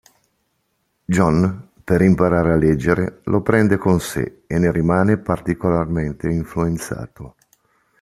[1.05, 7.35] John, per imparare a leggere, lo prende con sé e ne rimane particolarmente influenzato.